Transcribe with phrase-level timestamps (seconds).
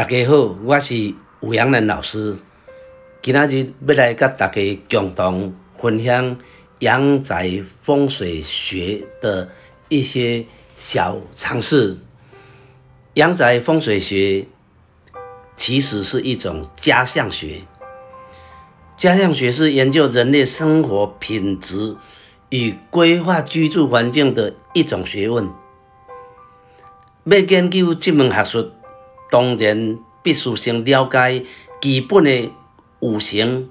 [0.00, 2.34] 大家好，我是吴阳南老师。
[3.20, 6.38] 今仔日要来甲大家共同分享
[6.78, 9.50] 阳宅风水学的
[9.90, 11.98] 一些小常识。
[13.12, 14.46] 阳宅风水学
[15.58, 17.60] 其实是一种家相学，
[18.96, 21.94] 家相学是研究人类生活品质
[22.48, 25.46] 与规划居住环境的一种学问。
[27.24, 28.72] 要研究这门学术，
[29.30, 31.44] 当然必须先了解
[31.80, 32.50] 基本的
[32.98, 33.70] 五行、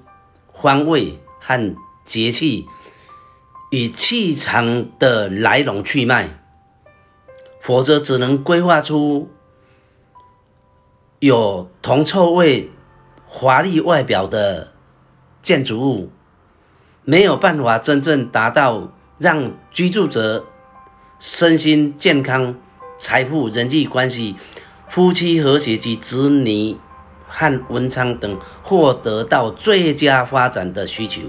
[0.60, 2.66] 方位和节气
[3.70, 6.40] 与气场的来龙去脉，
[7.60, 9.30] 否则只能规划出
[11.18, 12.70] 有铜臭味、
[13.26, 14.72] 华丽外表的
[15.42, 16.10] 建筑物，
[17.04, 20.46] 没有办法真正达到让居住者
[21.18, 22.56] 身心健康。
[22.98, 24.36] 财富、人际关系、
[24.90, 26.76] 夫妻和谐及子女
[27.28, 31.22] 和文昌等获得到最佳发展的需求，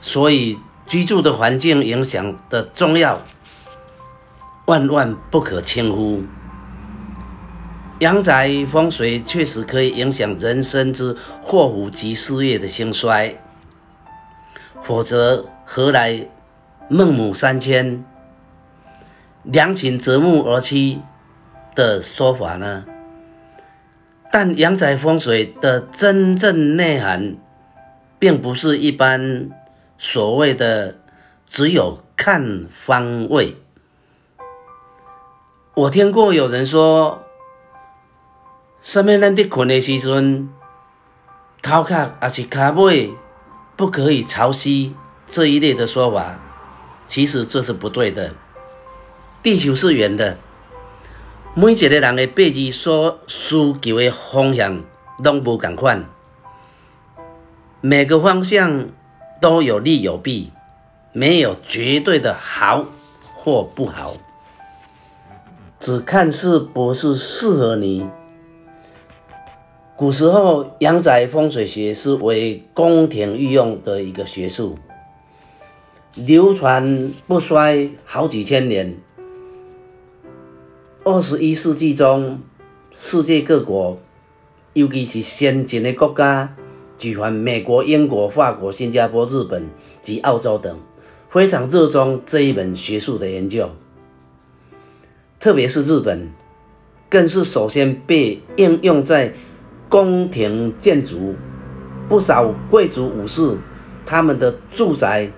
[0.00, 3.20] 所以居住的环境影响的重要，
[4.64, 6.22] 万万不可轻忽。
[7.98, 13.38] 阳宅风水确实可以影响人生之祸福及事业的兴衰，
[14.82, 16.26] 否则何来
[16.88, 18.02] 孟母三迁？
[19.42, 20.98] 良禽择木而栖
[21.74, 22.84] 的说法呢？
[24.32, 27.36] 但阳宅风水的真正内涵，
[28.18, 29.50] 并不是一般
[29.98, 30.96] 所谓的
[31.48, 33.56] 只有看方位。
[35.74, 37.22] 我听过有人说，
[38.82, 40.48] 上面咱伫困的时阵，
[41.60, 43.10] 头壳还是脚尾
[43.76, 44.94] 不可以朝西
[45.28, 46.38] 这一类的说法，
[47.08, 48.32] 其实这是不对的。
[49.42, 50.36] 地球是圆的，
[51.52, 54.84] 每一个人的八字所需求的方向
[55.18, 56.04] 拢无共款，
[57.80, 58.88] 每个方向
[59.40, 60.52] 都有利有弊，
[61.12, 62.84] 没有绝对的好
[63.34, 64.14] 或不好，
[65.80, 68.06] 只看是不是适合你。
[69.96, 74.78] 古时候阳宅风水学是为宫廷御用的一个学术，
[76.14, 78.96] 流传不衰好几千年。
[81.02, 82.40] 二十一世纪中，
[82.92, 83.98] 世界各国，
[84.74, 86.54] 尤其是先进的国家，
[86.98, 89.66] 举凡美国、英国、法国、新加坡、日本
[90.02, 90.78] 及澳洲等，
[91.30, 93.70] 非常热衷这一门学术的研究。
[95.38, 96.28] 特别是日本，
[97.08, 99.32] 更是首先被应用在
[99.88, 101.34] 宫廷建筑。
[102.10, 103.56] 不少贵族武士，
[104.04, 105.30] 他们的住宅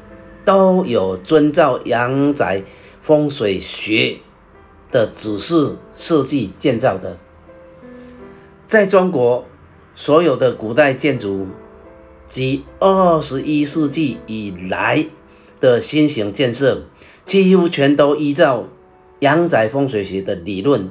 [0.44, 2.64] 都有遵照阳宅
[3.02, 4.16] 风水学。
[4.92, 7.16] 的指示设计建造的，
[8.68, 9.46] 在中国，
[9.94, 11.48] 所有的古代建筑
[12.28, 15.06] 及二十一世纪以来
[15.60, 16.82] 的新型建设，
[17.24, 18.68] 几乎全都依照
[19.20, 20.90] 阳宅风水学的理论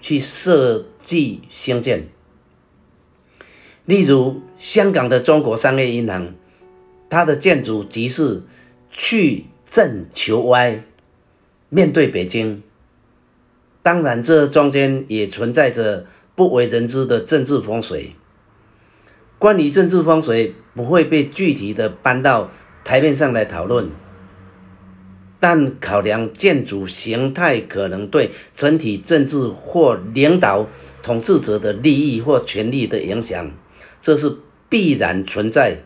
[0.00, 2.08] 去设计兴建。
[3.84, 6.34] 例如，香港的中国商业银行，
[7.08, 8.42] 它的建筑即是
[8.90, 10.82] 去正求歪，
[11.68, 12.62] 面对北京。
[13.82, 18.12] 当然，这中间也存在着不为人知的政治风水。
[19.38, 22.50] 关于政治风水，不会被具体的搬到
[22.84, 23.88] 台面上来讨论，
[25.40, 30.66] 但考量建筑形态可能对整体政治或领导
[31.02, 33.50] 统治者的利益或权力的影响，
[34.02, 34.36] 这是
[34.68, 35.78] 必然存在，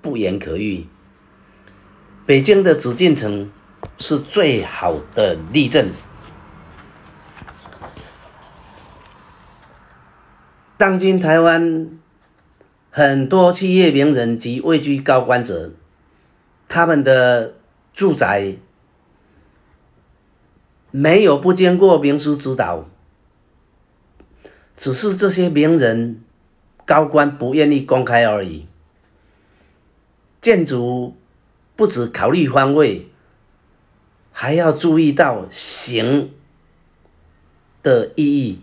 [0.00, 0.86] 不言可喻。
[2.24, 3.50] 北京的紫禁城
[3.98, 5.90] 是最好的例证。
[10.78, 11.88] 当今台湾
[12.90, 15.72] 很多企业名人及位居高官者，
[16.68, 17.54] 他们的
[17.94, 18.56] 住宅
[20.90, 22.84] 没有不经过名师指导，
[24.76, 26.22] 只是这些名人
[26.84, 28.66] 高官不愿意公开而已。
[30.42, 31.16] 建筑
[31.74, 33.08] 不只考虑方位，
[34.30, 36.32] 还要注意到形
[37.82, 38.60] 的意义。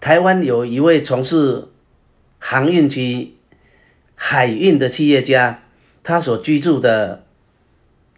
[0.00, 1.68] 台湾有一位从事
[2.38, 3.34] 航运区
[4.14, 5.62] 海运的企业家，
[6.02, 7.26] 他所居住的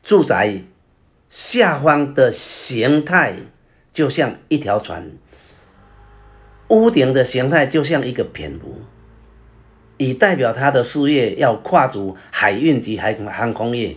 [0.05, 0.63] 住宅
[1.29, 3.35] 下方的形态
[3.93, 5.11] 就像一条船，
[6.69, 8.83] 屋顶的形态就像一个蝙蝠，
[9.97, 13.97] 以代表他的事业要跨足海运及海航空业。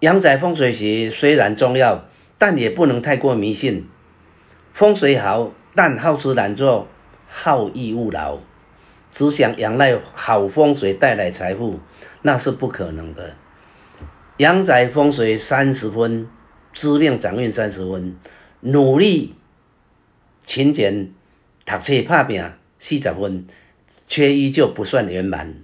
[0.00, 2.06] 阳宅风水学虽然重要，
[2.38, 3.86] 但也不能太过迷信。
[4.72, 5.52] 风水好。
[5.76, 6.88] 但好吃懒做，
[7.28, 8.38] 好逸恶劳，
[9.12, 11.78] 只想仰赖好风水带来财富，
[12.22, 13.34] 那是不可能的。
[14.38, 16.26] 阳宅风水三十分，
[16.72, 18.16] 知命掌运三十分，
[18.60, 19.34] 努力
[20.46, 21.12] 勤俭
[21.66, 22.42] 读册拍拼
[22.78, 23.46] 四十分，
[24.08, 25.54] 却依旧不算圆满。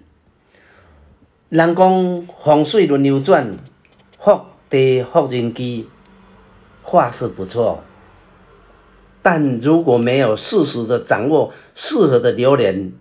[1.48, 3.56] 人讲风水轮流转，
[4.18, 5.88] 福地福人机，
[6.82, 7.82] 话是不错，
[9.22, 12.92] 但如果没有适时的掌握适合的流年，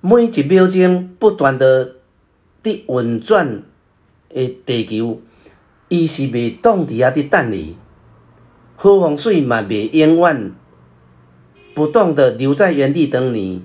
[0.00, 1.96] 每一秒钟不断的
[2.62, 3.62] 的运转。
[4.36, 5.20] 的地球，
[5.88, 7.76] 伊是袂挡伫遐伫等你，
[8.74, 10.52] 好风水嘛袂永远
[11.72, 13.62] 不断的留在原地等你。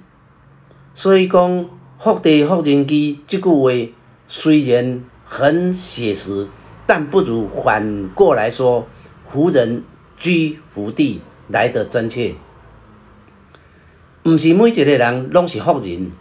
[0.93, 1.65] 所以讲
[1.97, 3.91] 福地福人机这句话
[4.27, 6.47] 虽然很写实，
[6.85, 8.85] 但不如反过来说
[9.27, 9.83] 福人
[10.19, 12.35] 居福地来得真切。
[14.23, 16.11] 毋是每一个人拢是福人，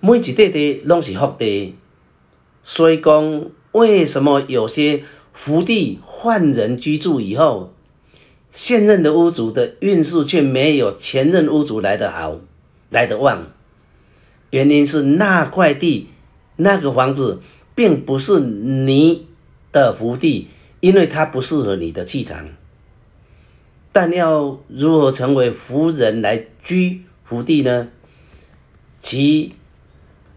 [0.00, 1.76] 每一块地拢是福地。
[2.62, 5.04] 所以讲，为什么有些
[5.34, 7.74] 福地换人居住以后，
[8.50, 12.40] 现任的屋主的运势却没有前任屋主来得好，
[12.88, 13.48] 来得旺？
[14.50, 16.08] 原因是那块地、
[16.56, 17.42] 那个房子
[17.74, 19.26] 并不是你
[19.72, 20.48] 的福地，
[20.84, 22.46] 因为它不适合你的气场。
[23.90, 27.88] 但要如何成为福人来居福地呢？
[29.00, 29.54] 其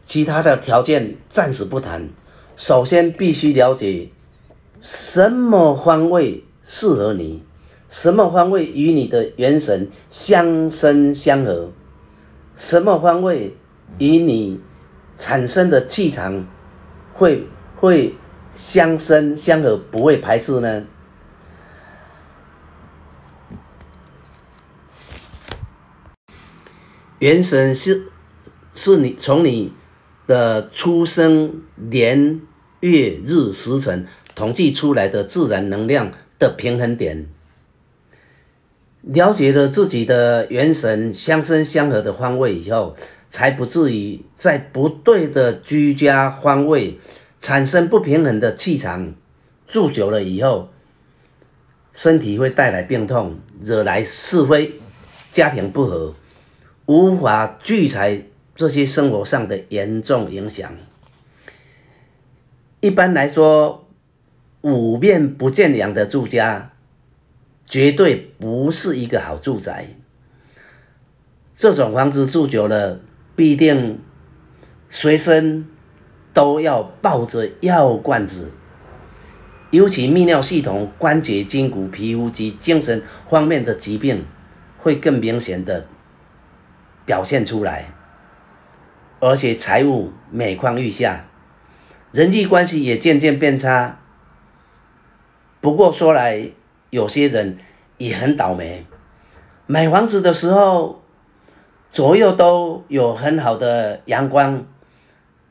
[0.06, 2.08] 其他的条件暂时不谈。
[2.56, 4.08] 首先必须了解
[4.82, 7.44] 什么方位适合你，
[7.90, 11.74] 什么方位与你的元神相生相合，
[12.56, 13.54] 什么方位
[13.98, 14.62] 与你
[15.18, 16.48] 产生的气场
[17.14, 17.44] 会
[17.76, 18.16] 会
[18.58, 20.84] 相生相合，不会排斥呢？
[27.20, 28.12] 元神是
[28.74, 29.72] 是你从你。
[30.28, 32.42] 的出生年
[32.82, 37.28] 月日时辰统计出来的自然能量的平衡点，
[39.04, 42.98] 了解了自己的元神相生相合的方位以后，
[43.30, 47.00] 才不至于在不对的居家方位
[47.40, 49.14] 产生不平衡的气场，
[49.68, 50.70] 住久了以后，
[51.94, 54.74] 身体会带来病痛，惹来是非，
[55.32, 56.16] 家庭不和，
[56.86, 58.24] 无法聚财。
[58.56, 60.74] 这些生活上的严重影响，
[62.80, 63.88] 一般来说，
[64.62, 66.72] 五面不见阳的住家，
[67.68, 69.90] 绝对不是一个好住宅。
[71.56, 73.00] 这种房子住久了，
[73.36, 74.00] 必定
[74.90, 75.68] 随身
[76.38, 78.52] 都要抱着药罐子，
[79.72, 84.24] 尤其泌尿系统、关节、筋骨、皮肤及精神方面的疾病，
[84.78, 85.88] 会更明显的
[87.08, 87.88] 表现出来。
[89.20, 91.26] 而且财务每况愈下，
[92.12, 93.98] 人际关系也渐渐变差。
[95.60, 96.52] 不过说来，
[96.92, 97.58] 有些人
[97.98, 98.86] 也很倒霉。
[99.66, 101.02] 买房子的时候，
[101.92, 104.68] 左右都有很好的阳光，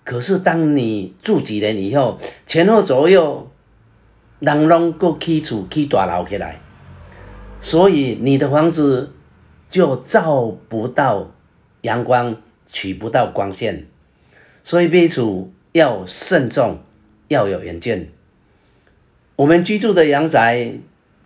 [0.06, 3.50] 可是当你住几年以后，前后左右
[4.38, 6.58] 人拢各起厝起大楼起来，
[7.60, 9.12] 所以你的房子
[9.70, 11.30] 就照不到
[11.82, 12.34] 阳光。
[12.72, 13.86] 取不到光线，
[14.64, 16.80] 所以备处要慎重，
[17.28, 18.10] 要有远见。
[19.36, 20.72] 我们居住的阳宅，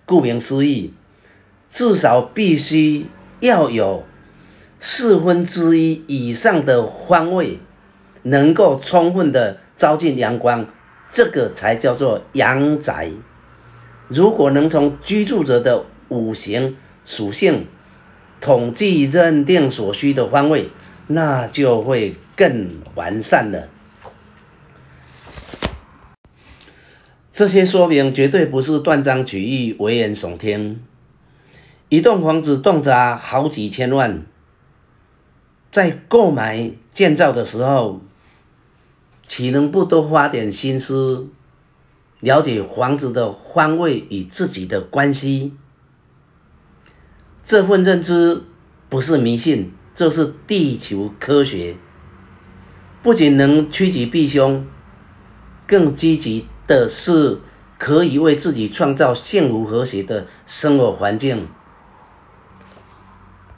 [0.04, 0.92] 顾名思义，
[1.70, 3.06] 至少必须
[3.40, 4.04] 要有
[4.78, 7.58] 四分之一以上的方位，
[8.22, 10.66] 能够充分的照进阳光，
[11.10, 13.10] 这个才叫做阳宅。
[14.08, 17.66] 如果能从居住者的五行属性
[18.40, 20.70] 统计认定所需的方位。
[21.12, 23.68] 那就会更完善了。
[27.32, 30.80] 这些说明绝对不是断章取义、危言耸听。
[31.88, 34.22] 一栋房子动辄好几千万，
[35.72, 38.00] 在购买建造的时候，
[39.30, 41.28] 岂能不多花点心思，
[42.18, 45.54] 了解房子的方位与自己的关系？
[47.44, 48.42] 这份认知
[48.88, 49.72] 不是迷信。
[49.94, 51.76] 这是地球科学，
[53.04, 54.66] 不仅能趋吉避凶，
[55.64, 57.38] 更积极的是
[57.78, 61.46] 可以为自己创造幸福和谐的生活环境。